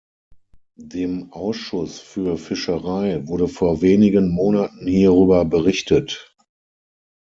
[0.79, 6.35] Dem Ausschuss für Fischerei wurde vor wenigen Monaten hierüber berichtet.